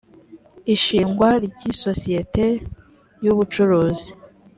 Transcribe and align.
ishingwa 0.75 1.27
ry 1.45 1.59
isosiyete 1.71 2.45
y 3.23 3.27
ubucuruzi 3.33 4.09